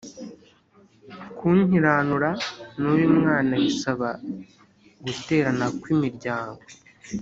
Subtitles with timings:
[1.37, 2.31] kunkiranura
[2.79, 4.09] n uyu mwana bisaba
[5.03, 6.63] guterana ku imiryango